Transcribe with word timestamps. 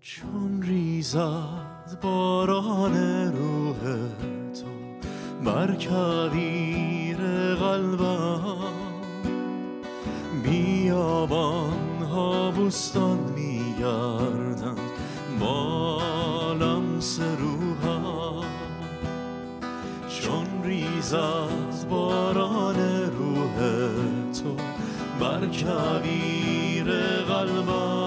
چون 0.00 0.62
ریزد 0.62 1.98
باران 2.02 2.96
روح 3.32 3.78
تو 4.54 4.66
بر 5.44 5.74
کویر 5.74 7.16
قلبم. 7.54 8.48
بیابان 10.42 12.02
ها 12.02 12.50
بوستان 12.50 13.18
میگردن 13.18 14.76
با 15.40 16.00
لمس 16.52 17.20
روحم. 17.20 18.44
چون 20.08 20.46
ریزد 20.62 21.88
باران 21.90 22.76
روح 23.18 23.56
تو 24.32 24.56
بر 25.20 25.46
کویر 25.46 26.92
قلبم. 27.28 27.97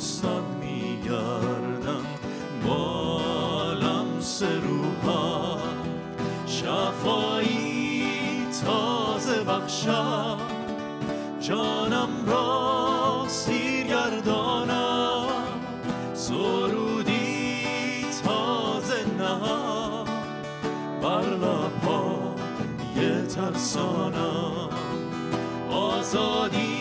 ها 0.00 0.06
بوستان 0.06 0.44
میگردن 0.60 2.04
با 2.66 3.72
لمس 3.72 4.42
روحم 4.42 5.58
شفایی 6.46 8.02
تازه 8.64 9.44
بخشم. 9.44 10.38
جانم 11.40 12.08
را 12.26 13.24
سیر 13.28 13.86
گردانم. 13.86 15.26
سرودی 16.14 18.06
تازه 18.24 19.04
نه 19.18 19.40
بر 21.02 21.26
لبهای 21.30 23.26
ترسانم. 23.26 24.68
آزادیم 25.70 26.79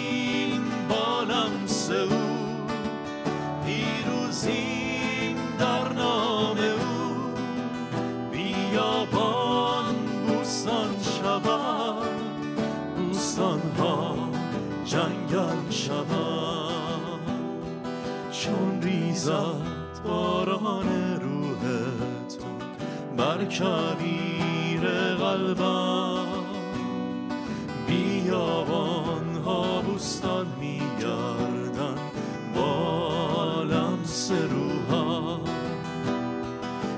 جنگل 14.90 15.70
شود 15.70 17.20
چون 18.32 18.82
ریزد 18.82 20.02
باران 20.04 21.20
روح 21.22 21.62
تو 22.30 22.46
بر 23.18 23.46
کویر 23.46 24.82
قلبم. 25.16 26.26
بیابان 27.88 29.36
ها 29.46 29.82
بوستان 29.82 30.48
میگردن 30.60 31.96
با 32.56 33.64
لمس 33.64 34.32
روحم. 34.32 35.40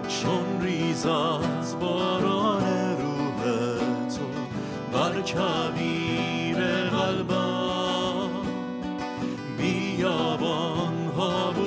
چون 0.07 0.61
ریزد 0.61 1.79
باران 1.79 2.63
روح 3.01 3.43
تو 4.09 4.27
بر 4.93 5.21
کویر 5.21 6.90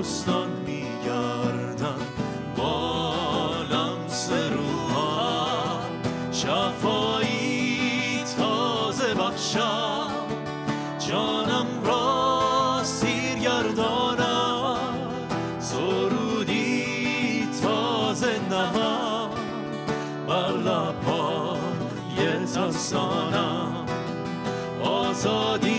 ها 0.05 0.11
بوستان 0.11 0.49
میگردن 0.67 2.01
با 2.57 3.15
لمس 3.71 4.31
روحم 4.31 5.81
شفایی 6.33 8.25
تازه 8.39 9.15
بخشم. 9.15 10.11
جانم 10.99 11.67
را 11.85 12.81
سیر 12.83 13.39
گردانم. 13.39 14.79
سرودی 15.59 17.49
تازه 17.63 18.41
نهم. 18.51 19.31
بر 20.29 20.53
لبهای 20.53 22.47
ترسانم 22.55 23.87
آزادیم 24.83 25.74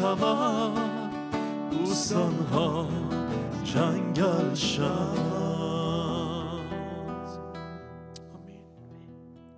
شود 0.00 0.72
بوستان 1.70 2.34
ها 2.52 2.86
جنگل 3.64 4.54
شود 4.54 5.39